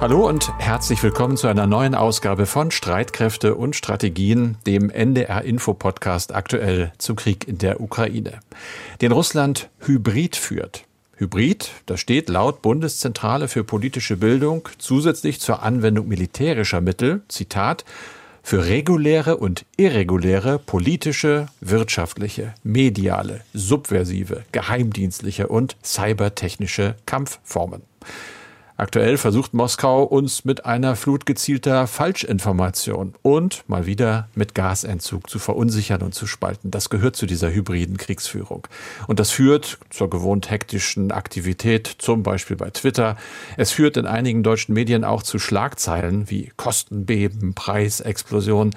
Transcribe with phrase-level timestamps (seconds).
[0.00, 5.74] Hallo und herzlich willkommen zu einer neuen Ausgabe von Streitkräfte und Strategien, dem NDR Info
[5.74, 8.38] Podcast aktuell zum Krieg in der Ukraine,
[9.00, 10.84] den Russland hybrid führt.
[11.16, 17.84] Hybrid, das steht laut Bundeszentrale für politische Bildung zusätzlich zur Anwendung militärischer Mittel, Zitat,
[18.44, 27.82] für reguläre und irreguläre politische, wirtschaftliche, mediale, subversive, geheimdienstliche und cybertechnische Kampfformen.
[28.80, 35.40] Aktuell versucht Moskau uns mit einer Flut gezielter Falschinformation und mal wieder mit Gasentzug zu
[35.40, 36.70] verunsichern und zu spalten.
[36.70, 38.68] Das gehört zu dieser hybriden Kriegsführung.
[39.08, 43.16] Und das führt zur gewohnt hektischen Aktivität, zum Beispiel bei Twitter.
[43.56, 48.76] Es führt in einigen deutschen Medien auch zu Schlagzeilen wie Kostenbeben, Preisexplosion,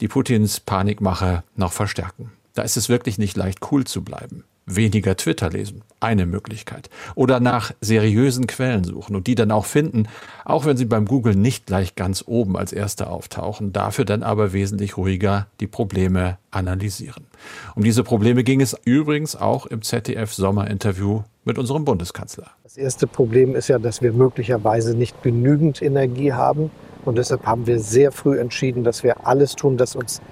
[0.00, 2.32] die Putins Panikmache noch verstärken.
[2.54, 5.82] Da ist es wirklich nicht leicht cool zu bleiben weniger Twitter lesen.
[6.00, 6.90] Eine Möglichkeit.
[7.14, 10.08] Oder nach seriösen Quellen suchen und die dann auch finden,
[10.44, 14.52] auch wenn sie beim Google nicht gleich ganz oben als erste auftauchen, dafür dann aber
[14.52, 17.24] wesentlich ruhiger die Probleme analysieren.
[17.74, 22.50] Um diese Probleme ging es übrigens auch im ZDF-Sommerinterview mit unserem Bundeskanzler.
[22.62, 26.70] Das erste Problem ist ja, dass wir möglicherweise nicht genügend Energie haben.
[27.04, 30.22] Und deshalb haben wir sehr früh entschieden, dass wir alles tun, dass uns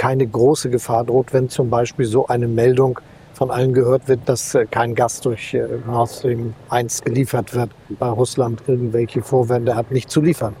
[0.00, 2.98] keine große Gefahr droht, wenn zum Beispiel so eine Meldung
[3.34, 7.68] von allen gehört wird, dass äh, kein Gas durch äh, Nord Stream 1 geliefert wird,
[7.98, 10.56] weil Russland irgendwelche Vorwände hat, nicht zu liefern.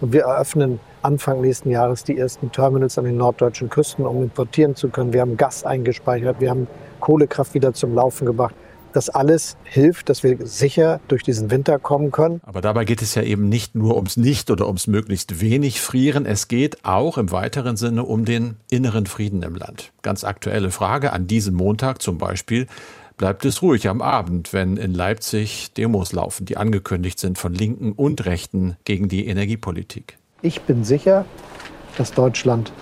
[0.00, 4.76] Und wir eröffnen Anfang nächsten Jahres die ersten Terminals an den norddeutschen Küsten, um importieren
[4.76, 5.12] zu können.
[5.12, 6.68] Wir haben Gas eingespeichert, wir haben
[7.00, 8.54] Kohlekraft wieder zum Laufen gebracht.
[8.96, 12.40] Das alles hilft, dass wir sicher durch diesen Winter kommen können.
[12.44, 16.24] Aber dabei geht es ja eben nicht nur ums Nicht oder ums möglichst wenig Frieren.
[16.24, 19.92] Es geht auch im weiteren Sinne um den inneren Frieden im Land.
[20.00, 22.68] Ganz aktuelle Frage an diesem Montag zum Beispiel.
[23.18, 27.92] Bleibt es ruhig am Abend, wenn in Leipzig Demos laufen, die angekündigt sind von Linken
[27.92, 30.16] und Rechten gegen die Energiepolitik?
[30.40, 31.26] Ich bin sicher,
[31.98, 32.72] dass Deutschland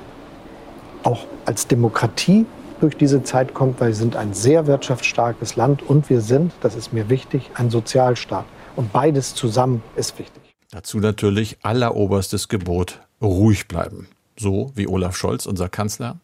[1.02, 2.46] auch als Demokratie
[2.84, 6.76] durch diese Zeit kommt, weil wir sind ein sehr wirtschaftsstarkes Land und wir sind, das
[6.76, 8.44] ist mir wichtig, ein Sozialstaat.
[8.76, 10.42] Und beides zusammen ist wichtig.
[10.70, 14.08] Dazu natürlich alleroberstes Gebot, ruhig bleiben.
[14.38, 16.18] So wie Olaf Scholz, unser Kanzler.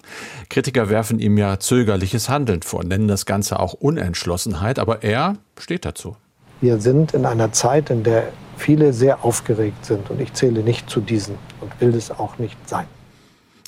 [0.51, 5.87] Kritiker werfen ihm ja zögerliches Handeln vor, nennen das Ganze auch Unentschlossenheit, aber er steht
[5.87, 6.17] dazu.
[6.61, 10.91] Wir sind in einer Zeit, in der viele sehr aufgeregt sind und ich zähle nicht
[10.91, 12.87] zu diesen und will es auch nicht sein.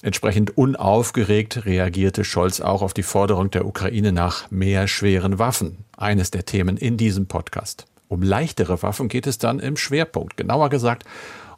[0.04, 5.84] Entsprechend unaufgeregt reagierte Scholz auch auf die Forderung der Ukraine nach mehr schweren Waffen.
[5.96, 7.86] Eines der Themen in diesem Podcast.
[8.08, 10.36] Um leichtere Waffen geht es dann im Schwerpunkt.
[10.36, 11.04] Genauer gesagt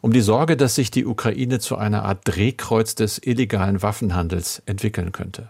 [0.01, 5.11] um die Sorge, dass sich die Ukraine zu einer Art Drehkreuz des illegalen Waffenhandels entwickeln
[5.11, 5.49] könnte.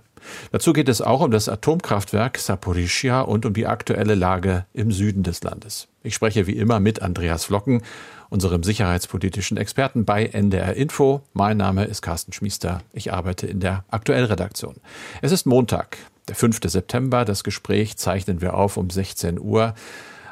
[0.54, 5.24] Dazu geht es auch um das Atomkraftwerk Saporischia und um die aktuelle Lage im Süden
[5.24, 5.90] des Landes.
[6.04, 7.82] Ich spreche wie immer mit Andreas Flocken,
[8.30, 11.22] unserem sicherheitspolitischen Experten bei NDR Info.
[11.34, 12.82] Mein Name ist Carsten Schmiester.
[12.94, 14.76] Ich arbeite in der Aktuellredaktion.
[15.22, 15.98] Es ist Montag,
[16.28, 16.60] der 5.
[16.66, 17.26] September.
[17.26, 19.76] Das Gespräch zeichnen wir auf um 16 Uhr.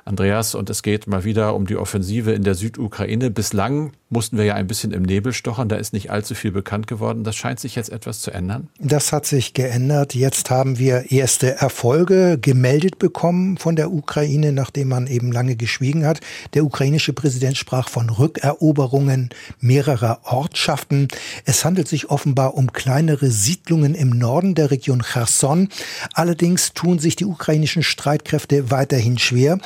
[0.06, 3.32] Andreas, und es geht mal wieder um die Offensive in der Südukraine.
[3.32, 5.68] Bislang mussten wir ja ein bisschen im Nebel stochern.
[5.68, 7.26] Da ist nicht allzu viel bekannt geworden.
[7.26, 8.70] Das scheint sich jetzt etwas zu ändern.
[8.80, 10.16] Das hat sich geändert.
[10.16, 16.06] Jetzt haben wir erste Erfolge gemeldet bekommen von der Ukraine, nachdem man eben lange geschwiegen
[16.06, 16.22] hat.
[16.54, 19.30] Der ukrainische Präsident sprach von Rückeroberungen
[19.60, 21.08] mehrerer Ortschaften.
[21.44, 25.70] Es handelt sich offenbar um kleinere Siedlungen im Norden der Region Cherson.
[26.14, 29.58] Allerdings tun sich die ukrainischen Streitkräfte weiterhin schwer,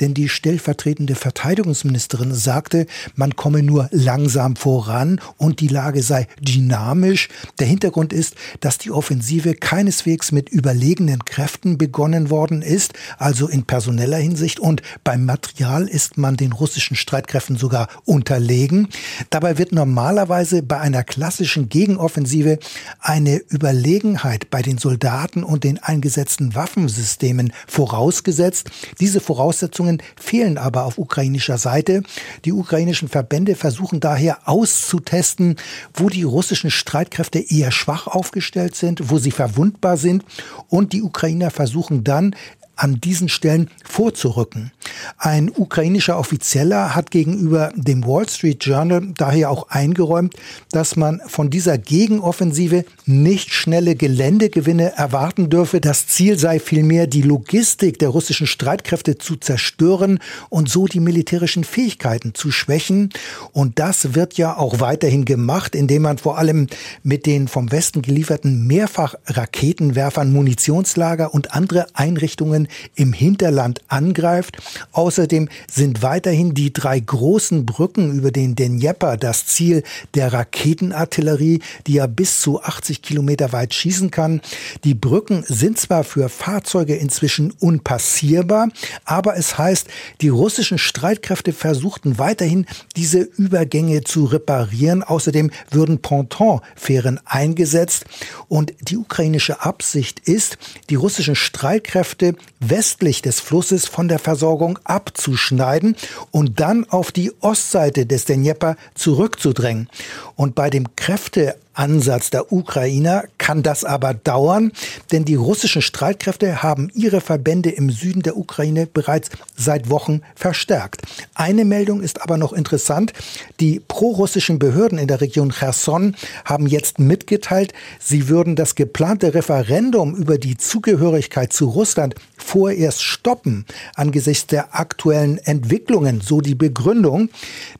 [0.00, 2.86] denn die stellvertretende Verteidigungsministerin sagte,
[3.16, 7.28] man komme nur langsam voran und die Lage sei dynamisch.
[7.58, 13.64] Der Hintergrund ist, dass die Offensive keineswegs mit überlegenen Kräften begonnen worden ist, also in
[13.64, 18.88] personeller Hinsicht und beim Material ist man den russischen Streitkräften sogar unterlegen.
[19.30, 22.58] Dabei wird normalerweise bei einer klassischen Gegenoffensive
[23.00, 28.70] eine Überlegenheit bei den Soldaten und den eingesetzten Waffensystemen vorausgesetzt.
[29.00, 32.02] Diese Voraussetzungen fehlen aber auf ukrainischer Seite.
[32.44, 35.54] Die ukrainischen Verbände versuchen versuchen daher auszutesten,
[35.94, 40.24] wo die russischen Streitkräfte eher schwach aufgestellt sind, wo sie verwundbar sind.
[40.68, 42.34] Und die Ukrainer versuchen dann
[42.76, 44.70] an diesen Stellen vorzurücken.
[45.18, 50.34] Ein ukrainischer Offizieller hat gegenüber dem Wall Street Journal daher auch eingeräumt,
[50.70, 55.80] dass man von dieser Gegenoffensive nicht schnelle Geländegewinne erwarten dürfe.
[55.80, 60.20] Das Ziel sei vielmehr, die Logistik der russischen Streitkräfte zu zerstören
[60.50, 63.10] und so die militärischen Fähigkeiten zu schwächen.
[63.52, 66.66] Und das wird ja auch weiterhin gemacht, indem man vor allem
[67.02, 74.58] mit den vom Westen gelieferten Mehrfachraketenwerfern Munitionslager und andere Einrichtungen im Hinterland angreift.
[74.92, 79.82] Außerdem sind weiterhin die drei großen Brücken über den Dnjepr das Ziel
[80.14, 84.40] der Raketenartillerie, die ja bis zu 80 Kilometer weit schießen kann.
[84.84, 88.68] Die Brücken sind zwar für Fahrzeuge inzwischen unpassierbar,
[89.04, 89.88] aber es heißt,
[90.20, 92.66] die russischen Streitkräfte versuchten weiterhin
[92.96, 95.02] diese Übergänge zu reparieren.
[95.02, 98.04] Außerdem würden Pontonfähren eingesetzt
[98.48, 100.58] und die ukrainische Absicht ist,
[100.90, 105.96] die russischen Streitkräfte westlich des Flusses von der Versorgung abzuschneiden
[106.30, 109.88] und dann auf die Ostseite des Dnjepr zurückzudrängen.
[110.34, 114.72] Und bei dem Kräfte Ansatz der Ukrainer kann das aber dauern,
[115.12, 121.02] denn die russischen Streitkräfte haben ihre Verbände im Süden der Ukraine bereits seit Wochen verstärkt.
[121.34, 123.12] Eine Meldung ist aber noch interessant.
[123.60, 130.16] Die prorussischen Behörden in der Region Cherson haben jetzt mitgeteilt, sie würden das geplante Referendum
[130.16, 137.28] über die Zugehörigkeit zu Russland vorerst stoppen angesichts der aktuellen Entwicklungen, so die Begründung.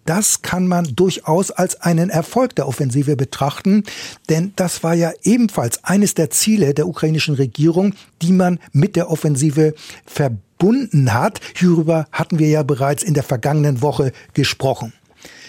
[0.04, 3.84] Das kann man durchaus als einen Erfolg der Offensive betrachten,
[4.28, 9.10] denn das war ja ebenfalls eines der Ziele der ukrainischen Regierung, die man mit der
[9.10, 9.74] Offensive
[10.06, 11.40] verbunden hat.
[11.56, 14.92] Hierüber hatten wir ja bereits in der vergangenen Woche gesprochen.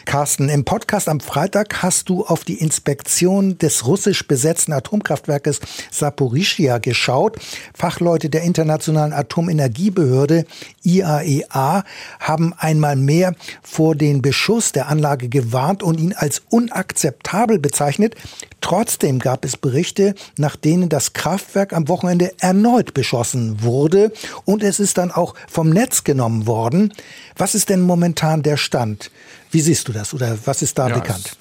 [0.08, 5.60] Carsten, im Podcast am Freitag hast du auf die Inspektion des russisch besetzten Atomkraftwerkes
[5.92, 7.36] Saporischia geschaut.
[7.74, 10.46] Fachleute der Internationalen Atomenergiebehörde
[10.82, 11.84] IAEA e
[12.22, 18.16] haben einmal mehr vor den Beschuss der Anlage gewarnt und ihn als unakzeptabel bezeichnet.
[18.62, 24.14] Trotzdem gab es Berichte, nach denen das Kraftwerk am Wochenende erneut beschossen wurde
[24.46, 26.94] und es ist dann auch vom Netz genommen worden.
[27.36, 29.12] Was ist denn momentan der Stand?
[29.52, 31.38] Wie siehst du das oder was ist da ja, bekannt?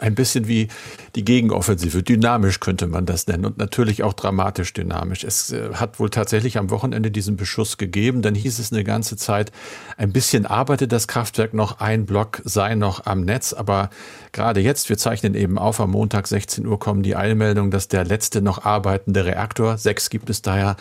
[0.00, 0.68] Ein bisschen wie
[1.14, 2.02] die Gegenoffensive.
[2.02, 5.22] Dynamisch könnte man das nennen und natürlich auch dramatisch dynamisch.
[5.22, 8.22] Es äh, hat wohl tatsächlich am Wochenende diesen Beschuss gegeben.
[8.22, 9.52] Dann hieß es eine ganze Zeit,
[9.96, 13.52] ein bisschen arbeitet das Kraftwerk noch, ein Block sei noch am Netz.
[13.52, 13.90] Aber
[14.32, 18.04] gerade jetzt, wir zeichnen eben auf, am Montag 16 Uhr kommen die Eilmeldungen, dass der
[18.04, 20.76] letzte noch arbeitende Reaktor, sechs gibt es daher,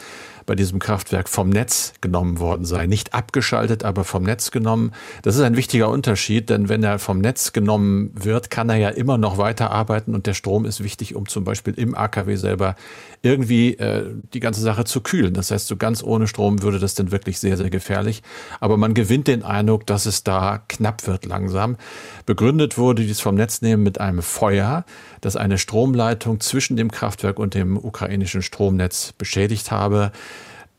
[0.46, 2.86] bei diesem Kraftwerk vom Netz genommen worden sei.
[2.88, 4.92] Nicht abgeschaltet, aber vom Netz genommen.
[5.22, 8.90] Das ist ein wichtiger Unterschied, denn wenn er vom Netz genommen wird, kann er ja
[8.90, 12.76] immer noch weiter arbeiten und der Strom ist wichtig, um zum Beispiel im AKW selber
[13.22, 15.34] irgendwie äh, die ganze Sache zu kühlen.
[15.34, 18.24] Das heißt, so ganz ohne Strom würde das dann wirklich sehr, sehr gefährlich.
[18.60, 21.78] Aber man gewinnt den Eindruck, dass es da knapp wird langsam.
[22.26, 24.86] Begründet wurde dies vom Netznehmen mit einem Feuer,
[25.22, 30.12] das eine Stromleitung zwischen dem Kraftwerk und dem ukrainischen Stromnetz beschädigt habe.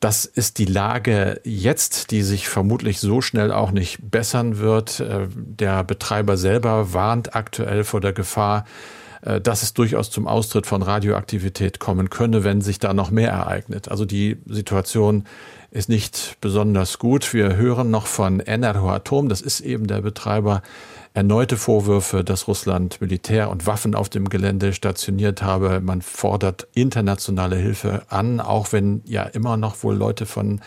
[0.04, 5.00] Das ist die Lage jetzt, die sich vermutlich so schnell auch nicht bessern wird.
[5.00, 8.66] Äh, der Betreiber selber warnt aktuell vor der Gefahr,
[9.42, 13.88] dass es durchaus zum Austritt von Radioaktivität kommen könne, wenn sich da noch mehr ereignet.
[13.88, 15.24] Also die Situation
[15.70, 17.32] ist nicht besonders gut.
[17.32, 20.62] Wir hören noch von Enerhoatom, das ist eben der Betreiber,
[21.14, 25.80] erneute Vorwürfe, dass Russland Militär und Waffen auf dem Gelände stationiert habe.
[25.80, 30.60] Man fordert internationale Hilfe an, auch wenn ja immer noch wohl Leute von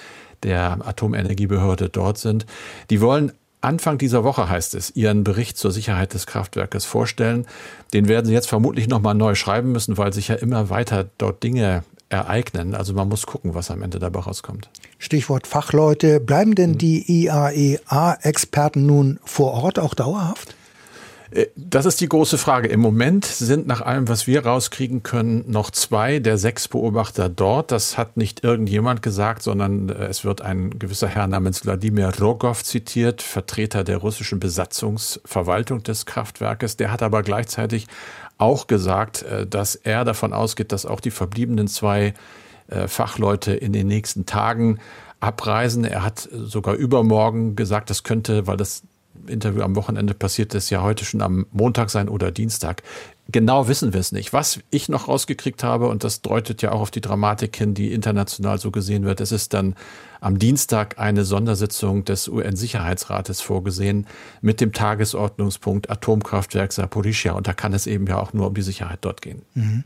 [0.44, 2.46] der Atomenergiebehörde dort sind.
[2.90, 7.46] Die wollen Anfang dieser Woche heißt es, ihren Bericht zur Sicherheit des Kraftwerkes vorstellen.
[7.94, 11.42] Den werden sie jetzt vermutlich nochmal neu schreiben müssen, weil sich ja immer weiter dort
[11.44, 12.76] Dinge ereignen.
[12.76, 14.70] Also man muss gucken, was am Ende dabei rauskommt.
[15.00, 16.20] Stichwort Fachleute.
[16.20, 16.78] Bleiben denn mhm.
[16.78, 20.57] die IAEA-Experten nun vor Ort auch dauerhaft?
[21.32, 22.68] Äh, das ist die große Frage.
[22.68, 27.72] Im Moment sind nach allem, was wir rauskriegen können, noch zwei der sechs Beobachter dort.
[27.72, 32.64] Das hat nicht irgendjemand gesagt, sondern äh, es wird ein gewisser Herr namens Wladimir Rogov
[32.64, 36.78] zitiert, Vertreter der russischen Besatzungsverwaltung des Kraftwerkes.
[36.78, 37.88] Der hat aber gleichzeitig
[38.38, 42.14] auch gesagt, äh, dass er davon ausgeht, dass auch die verbliebenen zwei
[42.88, 44.80] Fachleute in den nächsten Tagen
[45.22, 45.86] abreisen.
[45.86, 48.84] Er hat sogar übermorgen gesagt, das könnte, weil das
[49.26, 52.84] Interview am Wochenende passiert ist, ja heute schon am Montag sein oder Dienstag.
[53.30, 54.32] Genau wissen wir es nicht.
[54.32, 57.92] Was ich noch rausgekriegt habe, und das deutet ja auch auf die Dramatik hin, die
[57.92, 59.76] international so gesehen wird, es ist dann
[60.20, 64.08] am Dienstag eine Sondersitzung des UN-Sicherheitsrates vorgesehen
[64.42, 67.34] mit dem Tagesordnungspunkt Atomkraftwerk Saporischia.
[67.34, 69.42] Und da kann es eben ja auch nur um die Sicherheit dort gehen.
[69.54, 69.84] Mhm.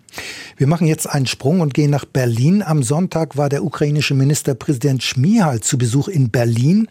[0.58, 2.64] Wir machen jetzt einen Sprung und gehen nach Berlin.
[2.64, 6.88] Am Sonntag war der ukrainische Ministerpräsident Schmihal zu Besuch in Berlin.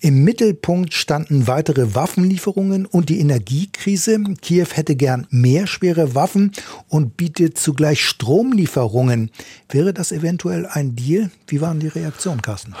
[0.00, 4.18] Im Mittelpunkt standen weitere Waffenlieferungen und die Energiekrise.
[4.40, 6.52] Kiew hätte gern mehr schwere Waffen
[6.88, 9.32] und bietet zugleich Stromlieferungen.
[9.68, 11.32] Wäre das eventuell ein Deal?
[11.48, 12.76] Wie waren die Reaktionen, Carsten?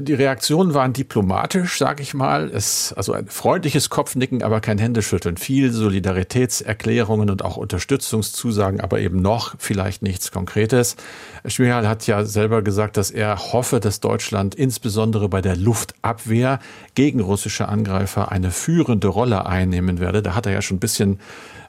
[0.00, 2.50] Die Reaktionen waren diplomatisch, sage ich mal.
[2.50, 5.36] Es, also ein freundliches Kopfnicken, aber kein Händeschütteln.
[5.36, 10.96] Viel Solidaritätserklärungen und auch Unterstützungszusagen, aber eben noch vielleicht nichts Konkretes.
[11.44, 16.58] Schmihal hat ja selber gesagt, dass er hoffe, dass Deutschland insbesondere bei der Luftabwehr
[16.94, 20.22] gegen russische Angreifer eine führende Rolle einnehmen werde.
[20.22, 21.20] Da hat er ja schon ein bisschen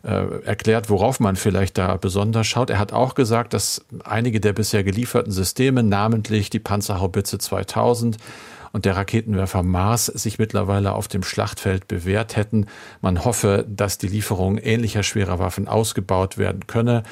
[0.07, 2.69] äh, erklärt, worauf man vielleicht da besonders schaut.
[2.69, 8.17] Er hat auch gesagt, dass einige der bisher gelieferten Systeme, namentlich die Panzerhaubitze 2000
[8.71, 12.67] und der Raketenwerfer Mars sich mittlerweile auf dem Schlachtfeld bewährt hätten.
[13.01, 17.03] Man hoffe, dass die Lieferung ähnlicher schwerer Waffen ausgebaut werden könne.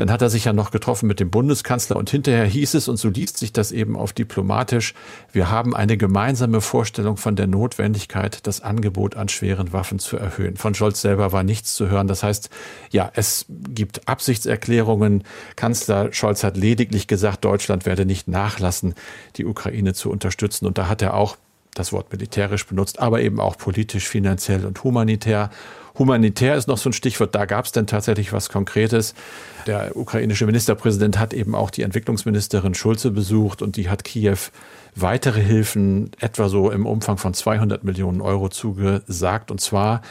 [0.00, 2.96] Dann hat er sich ja noch getroffen mit dem Bundeskanzler und hinterher hieß es, und
[2.96, 4.94] so liest sich das eben auf diplomatisch,
[5.30, 10.56] wir haben eine gemeinsame Vorstellung von der Notwendigkeit, das Angebot an schweren Waffen zu erhöhen.
[10.56, 12.06] Von Scholz selber war nichts zu hören.
[12.06, 12.48] Das heißt,
[12.90, 15.22] ja, es gibt Absichtserklärungen.
[15.56, 18.94] Kanzler Scholz hat lediglich gesagt, Deutschland werde nicht nachlassen,
[19.36, 20.64] die Ukraine zu unterstützen.
[20.64, 21.36] Und da hat er auch
[21.74, 25.50] das Wort militärisch benutzt, aber eben auch politisch, finanziell und humanitär.
[25.98, 27.34] Humanitär ist noch so ein Stichwort.
[27.34, 29.14] Da gab es denn tatsächlich was Konkretes.
[29.66, 34.38] Der ukrainische Ministerpräsident hat eben auch die Entwicklungsministerin Schulze besucht und die hat Kiew
[34.94, 39.50] weitere Hilfen, etwa so im Umfang von 200 Millionen Euro zugesagt.
[39.50, 40.02] Und zwar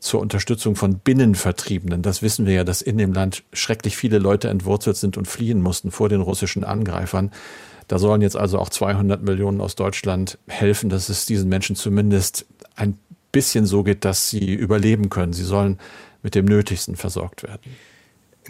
[0.00, 2.02] zur Unterstützung von Binnenvertriebenen.
[2.02, 5.60] Das wissen wir ja, dass in dem Land schrecklich viele Leute entwurzelt sind und fliehen
[5.60, 7.32] mussten vor den russischen Angreifern.
[7.88, 12.46] Da sollen jetzt also auch 200 Millionen aus Deutschland helfen, dass es diesen Menschen zumindest
[12.76, 12.98] ein
[13.32, 15.32] bisschen so geht, dass sie überleben können.
[15.32, 15.78] Sie sollen
[16.22, 17.74] mit dem Nötigsten versorgt werden.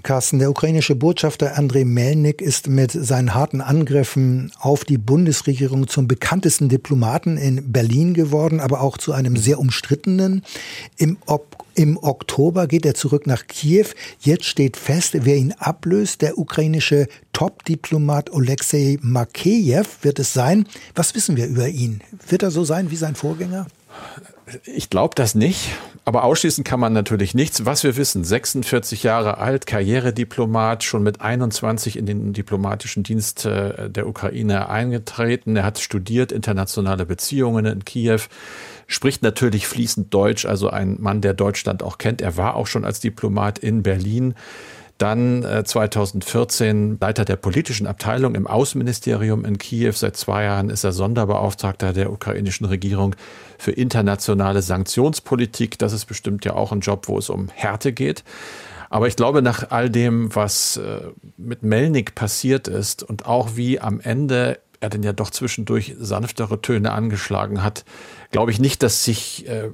[0.03, 6.09] Carsten, der ukrainische Botschafter Andrei Melnik ist mit seinen harten Angriffen auf die Bundesregierung zum
[6.09, 10.43] bekanntesten Diplomaten in Berlin geworden, aber auch zu einem sehr umstrittenen.
[10.97, 13.87] Im, Ob Im Oktober geht er zurück nach Kiew.
[14.21, 16.23] Jetzt steht fest, wer ihn ablöst.
[16.23, 20.67] Der ukrainische Top-Diplomat Alexei Makeyev wird es sein.
[20.95, 22.01] Was wissen wir über ihn?
[22.29, 23.67] Wird er so sein wie sein Vorgänger?
[24.65, 25.71] Ich glaube das nicht,
[26.05, 27.67] aber ausschließen kann man natürlich nichts.
[27.67, 33.91] Was wir wissen, 46 Jahre alt, Karrierediplomat, schon mit 21 in den diplomatischen Dienst äh,
[33.91, 35.57] der Ukraine eingetreten.
[35.57, 38.21] Er hat studiert internationale Beziehungen in Kiew,
[38.87, 42.23] spricht natürlich fließend Deutsch, also ein Mann, der Deutschland auch kennt.
[42.23, 44.35] Er war auch schon als Diplomat in Berlin.
[44.99, 49.93] Dann äh, 2014 Leiter der politischen Abteilung im Außenministerium in Kiew.
[49.93, 53.15] Seit zwei Jahren ist er Sonderbeauftragter der ukrainischen Regierung
[53.59, 55.79] für internationale Sanktionspolitik.
[55.79, 58.25] Das ist bestimmt ja auch ein Job, wo es um Härte geht.
[58.91, 61.01] Aber ich glaube, nach all dem, was äh,
[61.37, 66.61] mit Melnik passiert ist und auch wie am Ende er denn ja doch zwischendurch sanftere
[66.61, 67.85] Töne angeschlagen hat,
[68.31, 69.71] glaube ich nicht, dass sich äh,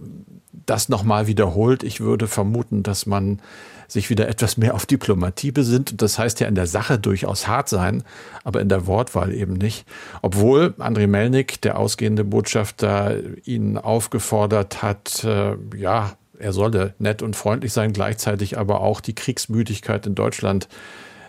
[0.66, 1.82] das nochmal wiederholt.
[1.82, 3.40] Ich würde vermuten, dass man
[3.86, 5.92] sich wieder etwas mehr auf Diplomatie besinnt.
[5.92, 8.02] Und das heißt ja in der Sache durchaus hart sein,
[8.42, 9.86] aber in der Wortwahl eben nicht.
[10.22, 17.36] Obwohl André Melnik, der ausgehende Botschafter, ihn aufgefordert hat, äh, ja, er solle nett und
[17.36, 20.68] freundlich sein, gleichzeitig aber auch die Kriegsmüdigkeit in Deutschland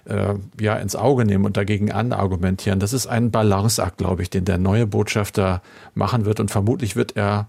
[0.06, 2.80] äh, ja ins Auge nehmen und dagegen anargumentieren.
[2.80, 5.62] Das ist ein Balanceakt, glaube ich, den der neue Botschafter
[5.94, 7.48] machen wird und vermutlich wird er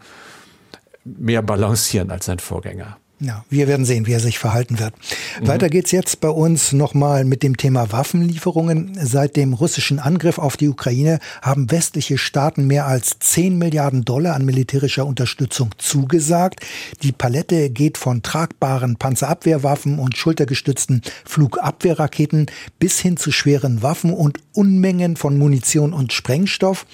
[1.05, 2.99] mehr balancieren als sein Vorgänger.
[3.18, 4.92] Ja, wir werden sehen, wie er sich verhalten wird.
[5.40, 5.46] Mhm.
[5.49, 8.99] Weiter geht's jetzt bei uns nochmal mit dem Thema Waffenlieferungen.
[9.00, 14.35] Seit dem russischen Angriff auf die Ukraine haben westliche Staaten mehr als 10 Milliarden Dollar
[14.35, 16.61] an militärischer Unterstützung zugesagt.
[17.02, 22.46] Die Palette geht von tragbaren Panzerabwehrwaffen und schultergestützten Flugabwehrraketen
[22.78, 26.85] bis hin zu schweren Waffen und Unmengen von Munition und Sprengstoff.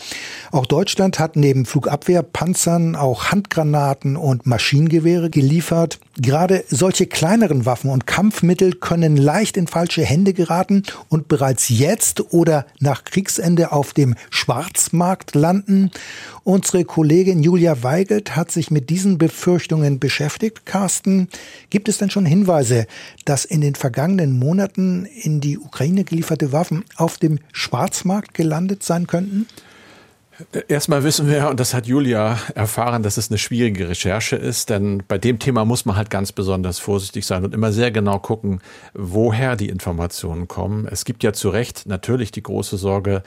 [0.53, 5.99] Auch Deutschland hat neben Flugabwehrpanzern auch Handgranaten und Maschinengewehre geliefert.
[6.21, 12.35] Gerade solche kleineren Waffen und Kampfmittel können leicht in falsche Hände geraten und bereits jetzt
[12.35, 15.91] oder nach Kriegsende auf dem Schwarzmarkt landen.
[16.45, 20.67] Unsere Kollegin Julia Weigelt hat sich mit diesen Befürchtungen beschäftigt.
[20.67, 21.29] Carsten,
[21.71, 22.87] gibt es denn schon Hinweise,
[23.25, 29.07] dass in den vergangenen Monaten in die Ukraine gelieferte Waffen auf dem Schwarzmarkt gelandet sein
[29.07, 29.47] könnten?
[30.69, 35.03] Erstmal wissen wir, und das hat Julia erfahren, dass es eine schwierige Recherche ist, denn
[35.07, 38.61] bei dem Thema muss man halt ganz besonders vorsichtig sein und immer sehr genau gucken,
[38.95, 40.89] woher die Informationen kommen.
[40.91, 43.23] Es gibt ja zu Recht natürlich die große Sorge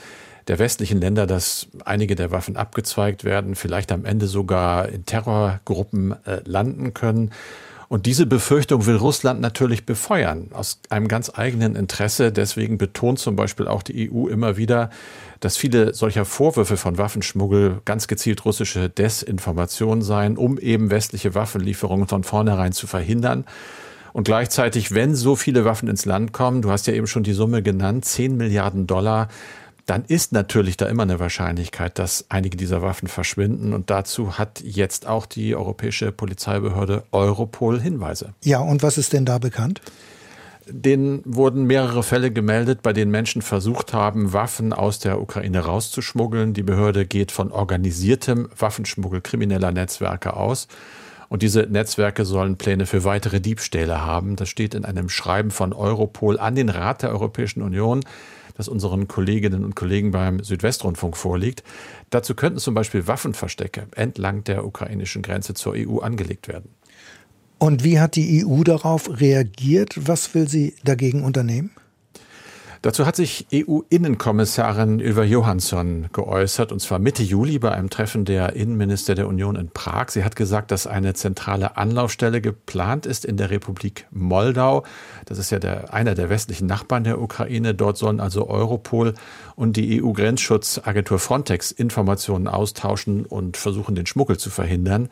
[0.48, 6.16] der westlichen Länder, dass einige der Waffen abgezweigt werden, vielleicht am Ende sogar in Terrorgruppen
[6.26, 7.32] äh, landen können.
[7.88, 12.32] Und diese Befürchtung will Russland natürlich befeuern, aus einem ganz eigenen Interesse.
[12.32, 14.90] Deswegen betont zum Beispiel auch die EU immer wieder,
[15.40, 22.08] dass viele solcher Vorwürfe von Waffenschmuggel ganz gezielt russische Desinformation seien, um eben westliche Waffenlieferungen
[22.08, 23.46] von vornherein zu verhindern.
[24.14, 27.34] Und gleichzeitig, wenn so viele Waffen ins Land kommen, du hast ja eben schon die
[27.34, 29.28] Summe genannt, 10 Milliarden Dollar,
[29.86, 33.74] dann ist natürlich da immer eine Wahrscheinlichkeit, dass einige dieser Waffen verschwinden.
[33.74, 38.34] Und dazu hat jetzt auch die europäische Polizeibehörde Europol Hinweise.
[38.44, 39.82] Ja, und was ist denn da bekannt?
[40.68, 46.56] Denen wurden mehrere Fälle gemeldet, bei denen Menschen versucht haben, Waffen aus der Ukraine rauszuschmuggeln.
[46.56, 50.68] Die Behörde geht von organisiertem Waffenschmuggel krimineller Netzwerke aus.
[51.30, 54.36] Und diese Netzwerke sollen Pläne für weitere Diebstähle haben.
[54.36, 58.02] Das steht in einem Schreiben von Europol an den Rat der Europäischen Union,
[58.56, 61.64] das unseren Kolleginnen und Kollegen beim Südwestrundfunk vorliegt.
[62.10, 66.70] Dazu könnten zum Beispiel Waffenverstecke entlang der ukrainischen Grenze zur EU angelegt werden.
[67.58, 70.08] Und wie hat die EU darauf reagiert?
[70.08, 71.72] Was will sie dagegen unternehmen?
[72.86, 78.56] Dazu hat sich EU-Innenkommissarin Ylva Johansson geäußert, und zwar Mitte Juli bei einem Treffen der
[78.56, 80.12] Innenminister der Union in Prag.
[80.12, 84.84] Sie hat gesagt, dass eine zentrale Anlaufstelle geplant ist in der Republik Moldau.
[85.26, 87.74] Das ist ja der, einer der westlichen Nachbarn der Ukraine.
[87.74, 89.16] Dort sollen also Europol
[89.56, 95.10] und die EU-Grenzschutzagentur Frontex Informationen austauschen und versuchen, den Schmuggel zu verhindern.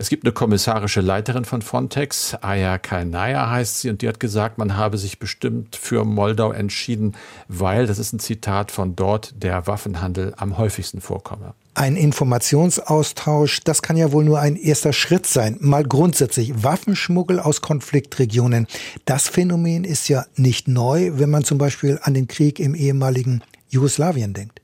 [0.00, 4.56] Es gibt eine kommissarische Leiterin von Frontex, Aya Kalnaya heißt sie, und die hat gesagt,
[4.56, 7.16] man habe sich bestimmt für Moldau entschieden,
[7.48, 11.52] weil, das ist ein Zitat von dort, der Waffenhandel am häufigsten vorkomme.
[11.74, 15.56] Ein Informationsaustausch, das kann ja wohl nur ein erster Schritt sein.
[15.60, 18.68] Mal grundsätzlich Waffenschmuggel aus Konfliktregionen.
[19.04, 23.42] Das Phänomen ist ja nicht neu, wenn man zum Beispiel an den Krieg im ehemaligen
[23.68, 24.60] Jugoslawien denkt.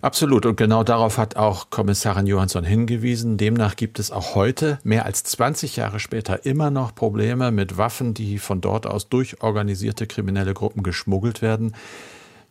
[0.00, 0.46] Absolut.
[0.46, 3.36] Und genau darauf hat auch Kommissarin Johansson hingewiesen.
[3.36, 8.14] Demnach gibt es auch heute, mehr als 20 Jahre später, immer noch Probleme mit Waffen,
[8.14, 11.74] die von dort aus durch organisierte kriminelle Gruppen geschmuggelt werden.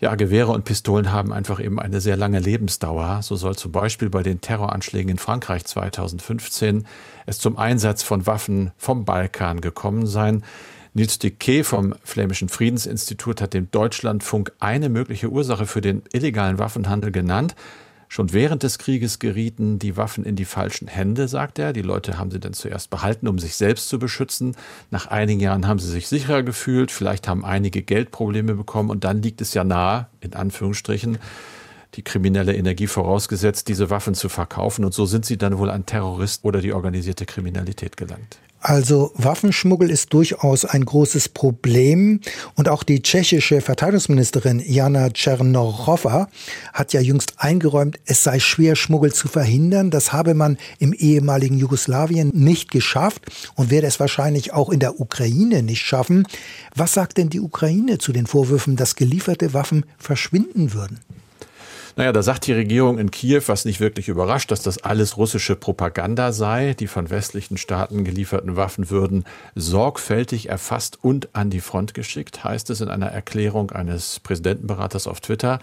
[0.01, 3.21] Ja, Gewehre und Pistolen haben einfach eben eine sehr lange Lebensdauer.
[3.21, 6.87] So soll zum Beispiel bei den Terroranschlägen in Frankreich 2015
[7.27, 10.43] es zum Einsatz von Waffen vom Balkan gekommen sein.
[10.93, 17.13] Nils Dickey vom Flämischen Friedensinstitut hat dem Deutschlandfunk eine mögliche Ursache für den illegalen Waffenhandel
[17.13, 17.55] genannt.
[18.09, 21.71] Schon während des Krieges gerieten die Waffen in die falschen Hände, sagt er.
[21.71, 24.57] Die Leute haben sie dann zuerst behalten, um sich selbst zu beschützen.
[24.89, 26.91] Nach einigen Jahren haben sie sich sicherer gefühlt.
[26.91, 28.89] Vielleicht haben einige Geldprobleme bekommen.
[28.89, 31.19] Und dann liegt es ja nahe, in Anführungsstrichen,
[31.93, 34.83] die kriminelle Energie vorausgesetzt, diese Waffen zu verkaufen.
[34.83, 38.39] Und so sind sie dann wohl an Terroristen oder die organisierte Kriminalität gelangt.
[38.63, 42.21] Also Waffenschmuggel ist durchaus ein großes Problem
[42.55, 46.29] und auch die tschechische Verteidigungsministerin Jana Czernochowa
[46.71, 49.89] hat ja jüngst eingeräumt, es sei schwer Schmuggel zu verhindern.
[49.89, 54.99] Das habe man im ehemaligen Jugoslawien nicht geschafft und werde es wahrscheinlich auch in der
[54.99, 56.27] Ukraine nicht schaffen.
[56.75, 60.99] Was sagt denn die Ukraine zu den Vorwürfen, dass gelieferte Waffen verschwinden würden?
[62.01, 65.55] Naja, da sagt die Regierung in Kiew, was nicht wirklich überrascht, dass das alles russische
[65.55, 66.73] Propaganda sei.
[66.73, 72.71] Die von westlichen Staaten gelieferten Waffen würden sorgfältig erfasst und an die Front geschickt, heißt
[72.71, 75.59] es in einer Erklärung eines Präsidentenberaters auf Twitter.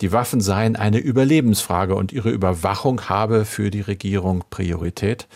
[0.00, 5.26] Die Waffen seien eine Überlebensfrage und ihre Überwachung habe für die Regierung Priorität.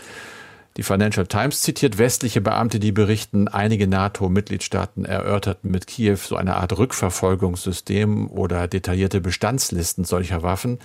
[0.76, 6.56] Die Financial Times zitiert westliche Beamte, die berichten, einige NATO-Mitgliedstaaten erörterten mit Kiew so eine
[6.56, 10.80] Art Rückverfolgungssystem oder detaillierte Bestandslisten solcher Waffen.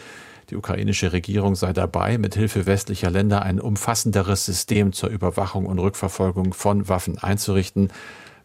[0.51, 5.79] Die ukrainische Regierung sei dabei, mit Hilfe westlicher Länder ein umfassenderes System zur Überwachung und
[5.79, 7.91] Rückverfolgung von Waffen einzurichten.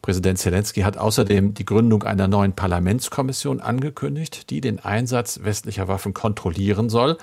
[0.00, 6.14] Präsident Zelensky hat außerdem die Gründung einer neuen Parlamentskommission angekündigt, die den Einsatz westlicher Waffen
[6.14, 7.18] kontrollieren soll.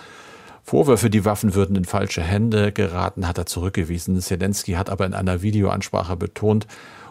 [0.63, 4.19] Vorwürfe, die Waffen würden in falsche Hände geraten, hat er zurückgewiesen.
[4.21, 6.67] Zelensky hat aber in einer Videoansprache betont,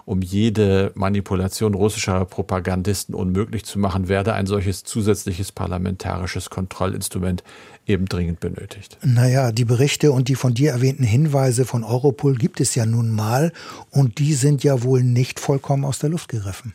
[0.06, 7.44] um jede Manipulation russischer Propagandisten unmöglich zu machen, werde ein solches zusätzliches parlamentarisches Kontrollinstrument
[7.86, 8.98] eben dringend benötigt.
[9.02, 13.10] Naja, die Berichte und die von dir erwähnten Hinweise von Europol gibt es ja nun
[13.10, 13.52] mal
[13.90, 16.74] und die sind ja wohl nicht vollkommen aus der Luft gegriffen.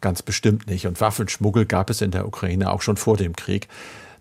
[0.00, 0.86] Ganz bestimmt nicht.
[0.86, 3.68] Und Waffenschmuggel gab es in der Ukraine auch schon vor dem Krieg.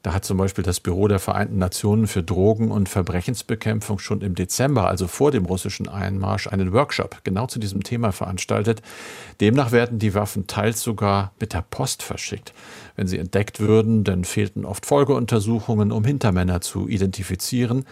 [0.04, 4.36] Da hat zum Beispiel das Büro der Vereinten Nationen für Drogen- und Verbrechensbekämpfung schon im
[4.36, 8.82] Dezember, also vor dem russischen Einmarsch, einen Workshop genau zu diesem Thema veranstaltet.
[9.39, 12.54] Demnach werden die Waffen teils sogar mit der Post verschickt.
[12.98, 17.86] Wenn sie entdeckt würden, dann fehlten oft Folgeuntersuchungen, um Hintermänner zu identifizieren.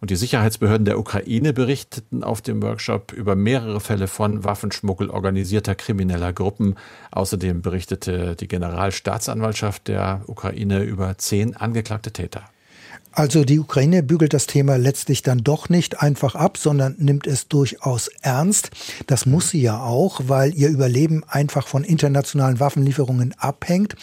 [0.00, 5.74] Und die Sicherheitsbehörden der Ukraine berichteten auf dem Workshop über mehrere Fälle von Waffenschmuggel organisierter
[5.74, 6.76] krimineller Gruppen.
[7.10, 12.44] Außerdem berichtete die Generalstaatsanwaltschaft der Ukraine über zehn angeklagte Täter.
[13.16, 17.48] Also die Ukraine bügelt das Thema letztlich dann doch nicht einfach ab, sondern nimmt es
[17.48, 18.70] durchaus ernst.
[19.06, 23.96] Das muss sie ja auch, weil ihr Überleben einfach von internationalen Waffenlieferungen abhängt.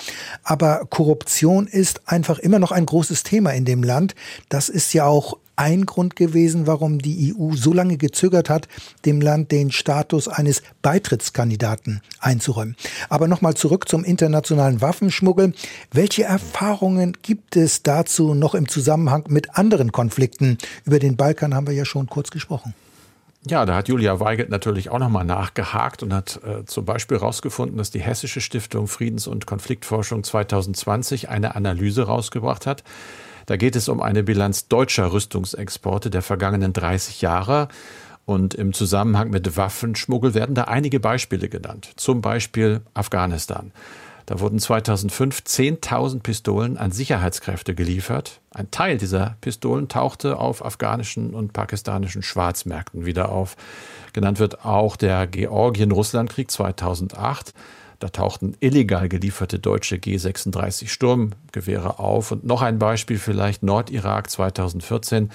[0.43, 4.15] Aber Korruption ist einfach immer noch ein großes Thema in dem Land.
[4.49, 8.67] Das ist ja auch ein Grund gewesen, warum die EU so lange gezögert hat,
[9.05, 12.75] dem Land den Status eines Beitrittskandidaten einzuräumen.
[13.09, 15.53] Aber nochmal zurück zum internationalen Waffenschmuggel.
[15.91, 20.57] Welche Erfahrungen gibt es dazu noch im Zusammenhang mit anderen Konflikten?
[20.85, 22.73] Über den Balkan haben wir ja schon kurz gesprochen.
[23.45, 27.77] Ja, da hat Julia Weigelt natürlich auch nochmal nachgehakt und hat äh, zum Beispiel herausgefunden,
[27.77, 32.83] dass die Hessische Stiftung Friedens- und Konfliktforschung 2020 eine Analyse rausgebracht hat.
[33.45, 37.67] Da geht es um eine Bilanz deutscher Rüstungsexporte der vergangenen 30 Jahre.
[38.25, 41.91] Und im Zusammenhang mit Waffenschmuggel werden da einige Beispiele genannt.
[41.97, 43.73] Zum Beispiel Afghanistan.
[44.25, 48.39] Da wurden 2005 10.000 Pistolen an Sicherheitskräfte geliefert.
[48.51, 53.57] Ein Teil dieser Pistolen tauchte auf afghanischen und pakistanischen Schwarzmärkten wieder auf.
[54.13, 57.53] Genannt wird auch der Georgien-Russland-Krieg 2008.
[58.03, 62.33] Da tauchten illegal gelieferte deutsche G36 Sturmgewehre auf.
[62.33, 65.31] Und noch ein Beispiel vielleicht Nordirak 2014.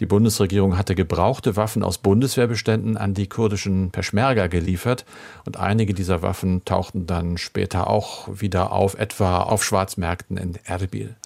[0.00, 5.06] Die Bundesregierung hatte gebrauchte Waffen aus Bundeswehrbeständen an die kurdischen Peschmerga geliefert
[5.46, 11.16] und einige dieser Waffen tauchten dann später auch wieder auf, etwa auf Schwarzmärkten in Erbil.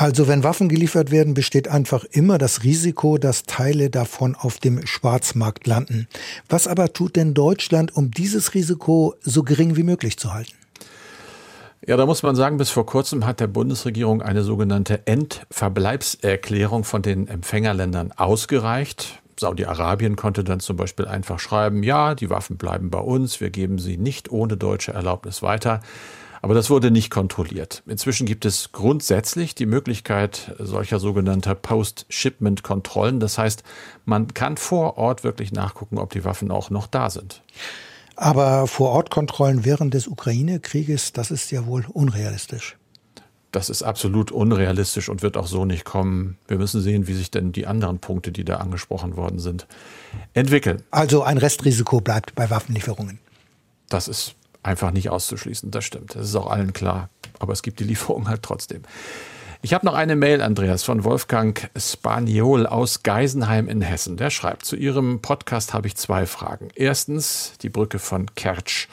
[0.00, 4.86] Also wenn Waffen geliefert werden, besteht einfach immer das Risiko, dass Teile davon auf dem
[4.86, 6.08] Schwarzmarkt landen.
[6.48, 10.54] Was aber tut denn Deutschland, um dieses Risiko so gering wie möglich zu halten?
[11.86, 17.02] Ja, da muss man sagen, bis vor kurzem hat der Bundesregierung eine sogenannte Endverbleibserklärung von
[17.02, 19.20] den Empfängerländern ausgereicht.
[19.38, 23.78] Saudi-Arabien konnte dann zum Beispiel einfach schreiben, ja, die Waffen bleiben bei uns, wir geben
[23.78, 25.82] sie nicht ohne deutsche Erlaubnis weiter.
[26.42, 27.82] Aber das wurde nicht kontrolliert.
[27.86, 33.20] Inzwischen gibt es grundsätzlich die Möglichkeit solcher sogenannter Post-Shipment-Kontrollen.
[33.20, 33.62] Das heißt,
[34.06, 37.42] man kann vor Ort wirklich nachgucken, ob die Waffen auch noch da sind.
[38.16, 42.76] Aber Vor-Ort-Kontrollen während des Ukraine-Krieges, das ist ja wohl unrealistisch.
[43.52, 46.38] Das ist absolut unrealistisch und wird auch so nicht kommen.
[46.46, 49.66] Wir müssen sehen, wie sich denn die anderen Punkte, die da angesprochen worden sind,
[50.34, 50.82] entwickeln.
[50.90, 53.18] Also ein Restrisiko bleibt bei Waffenlieferungen.
[53.88, 56.14] Das ist einfach nicht auszuschließen, das stimmt.
[56.14, 57.08] Das ist auch allen klar.
[57.38, 58.82] Aber es gibt die Lieferung halt trotzdem.
[59.62, 64.16] Ich habe noch eine Mail, Andreas, von Wolfgang Spaniol aus Geisenheim in Hessen.
[64.16, 66.68] Der schreibt, zu Ihrem Podcast habe ich zwei Fragen.
[66.74, 68.88] Erstens die Brücke von Kertsch.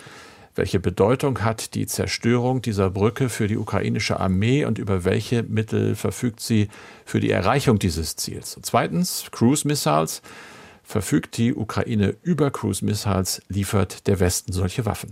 [0.56, 5.96] Welche Bedeutung hat die Zerstörung dieser Brücke für die ukrainische Armee und über welche Mittel
[5.96, 6.68] verfügt sie
[7.06, 8.58] für die Erreichung dieses Ziels?
[8.58, 10.22] Und zweitens, Cruise Missiles.
[10.84, 15.12] Verfügt die Ukraine über Cruise Missiles, liefert der Westen solche Waffen?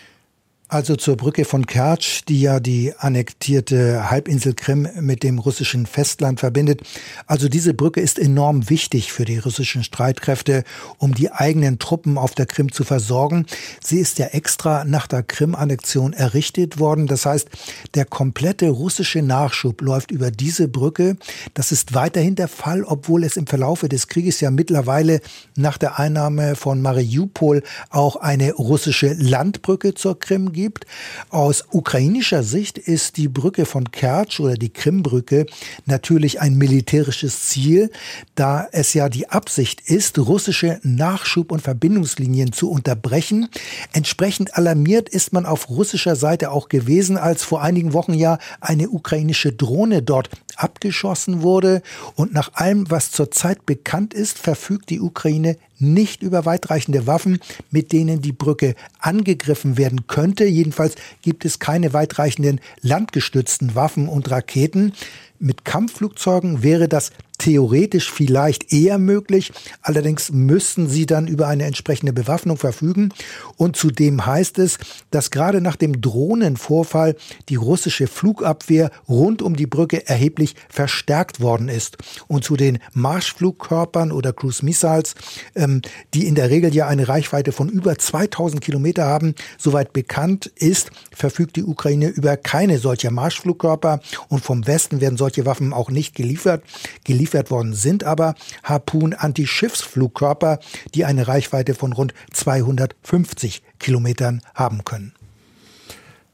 [0.71, 6.39] Also zur Brücke von Kertsch, die ja die annektierte Halbinsel Krim mit dem russischen Festland
[6.39, 6.79] verbindet.
[7.27, 10.63] Also diese Brücke ist enorm wichtig für die russischen Streitkräfte,
[10.97, 13.47] um die eigenen Truppen auf der Krim zu versorgen.
[13.83, 17.05] Sie ist ja extra nach der Krim-Annexion errichtet worden.
[17.05, 17.49] Das heißt,
[17.93, 21.17] der komplette russische Nachschub läuft über diese Brücke.
[21.53, 25.19] Das ist weiterhin der Fall, obwohl es im Verlaufe des Krieges ja mittlerweile
[25.57, 30.85] nach der Einnahme von Mariupol auch eine russische Landbrücke zur Krim gibt gibt.
[31.29, 35.47] Aus ukrainischer Sicht ist die Brücke von Kertsch oder die Krimbrücke
[35.87, 37.89] natürlich ein militärisches Ziel,
[38.35, 43.49] da es ja die Absicht ist, russische Nachschub- und Verbindungslinien zu unterbrechen.
[43.91, 48.89] Entsprechend alarmiert ist man auf russischer Seite auch gewesen, als vor einigen Wochen ja eine
[48.89, 51.81] ukrainische Drohne dort abgeschossen wurde.
[52.15, 57.39] Und nach allem, was zurzeit bekannt ist, verfügt die Ukraine nicht über weitreichende Waffen,
[57.69, 60.45] mit denen die Brücke angegriffen werden könnte.
[60.45, 64.93] Jedenfalls gibt es keine weitreichenden landgestützten Waffen und Raketen.
[65.43, 69.51] Mit Kampfflugzeugen wäre das theoretisch vielleicht eher möglich.
[69.81, 73.09] Allerdings müssten sie dann über eine entsprechende Bewaffnung verfügen.
[73.57, 74.77] Und zudem heißt es,
[75.09, 77.15] dass gerade nach dem Drohnenvorfall
[77.49, 81.97] die russische Flugabwehr rund um die Brücke erheblich verstärkt worden ist.
[82.27, 85.15] Und zu den Marschflugkörpern oder Cruise Missiles,
[85.55, 85.81] ähm,
[86.13, 90.91] die in der Regel ja eine Reichweite von über 2000 Kilometer haben, soweit bekannt ist,
[91.11, 93.99] verfügt die Ukraine über keine solcher Marschflugkörper.
[94.27, 96.63] Und vom Westen werden solche Waffen auch nicht geliefert.
[97.03, 100.59] Geliefert geliefert worden sind aber Harpoon-Antischiffsflugkörper,
[100.95, 105.13] die eine Reichweite von rund 250 Kilometern haben können.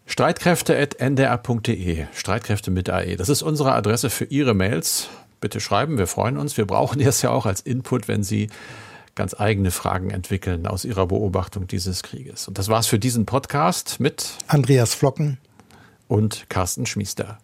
[0.06, 3.18] Streitkräfte.ndr.de, Streitkräfte mit AE.
[3.18, 5.10] Das ist unsere Adresse für Ihre Mails.
[5.42, 6.56] Bitte schreiben, wir freuen uns.
[6.56, 8.50] Wir brauchen das ja auch als Input, wenn Sie
[9.14, 12.48] ganz eigene Fragen entwickeln aus Ihrer Beobachtung dieses Krieges.
[12.48, 15.38] Und das war's für diesen Podcast mit Andreas Flocken
[16.08, 17.40] und Carsten Schmiester.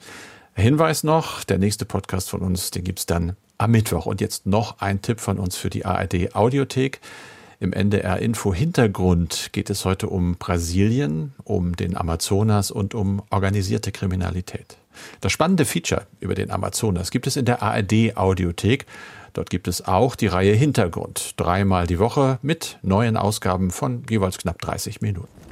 [0.56, 4.06] Hinweis noch, der nächste Podcast von uns, den gibt's dann am Mittwoch.
[4.06, 7.00] Und jetzt noch ein Tipp von uns für die ARD Audiothek.
[7.60, 13.92] Im NDR Info Hintergrund geht es heute um Brasilien, um den Amazonas und um organisierte
[13.92, 14.78] Kriminalität.
[15.22, 18.86] Das spannende Feature über den Amazonas gibt es in der ARD Audiothek.
[19.34, 24.38] Dort gibt es auch die Reihe Hintergrund, dreimal die Woche mit neuen Ausgaben von jeweils
[24.38, 25.42] knapp 30 Minuten.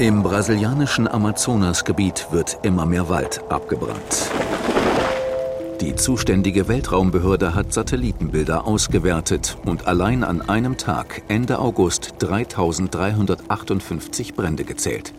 [0.00, 4.30] Im brasilianischen Amazonasgebiet wird immer mehr Wald abgebrannt.
[5.82, 14.64] Die zuständige Weltraumbehörde hat Satellitenbilder ausgewertet und allein an einem Tag Ende August 3358 Brände
[14.64, 15.12] gezählt.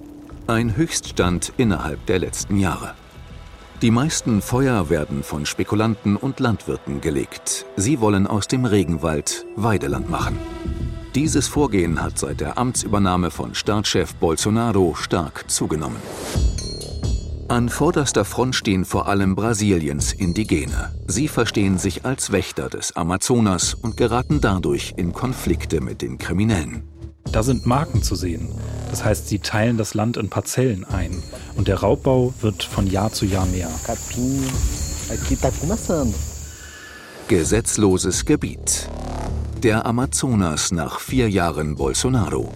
[0.47, 2.95] Ein Höchststand innerhalb der letzten Jahre.
[3.83, 7.67] Die meisten Feuer werden von Spekulanten und Landwirten gelegt.
[7.75, 10.39] Sie wollen aus dem Regenwald Weideland machen.
[11.15, 15.99] Dieses Vorgehen hat seit der Amtsübernahme von Staatschef Bolsonaro stark zugenommen.
[17.49, 20.95] An vorderster Front stehen vor allem Brasiliens Indigene.
[21.07, 26.83] Sie verstehen sich als Wächter des Amazonas und geraten dadurch in Konflikte mit den Kriminellen.
[27.29, 28.47] Da sind Marken zu sehen.
[28.89, 31.21] Das heißt, sie teilen das Land in Parzellen ein.
[31.57, 33.69] Und der Raubbau wird von Jahr zu Jahr mehr.
[37.27, 38.87] Gesetzloses Gebiet.
[39.63, 42.51] Der Amazonas nach vier Jahren Bolsonaro.